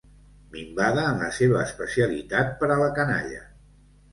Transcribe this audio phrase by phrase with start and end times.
[0.53, 3.45] Minvada en la seva especialitat per a la canalla.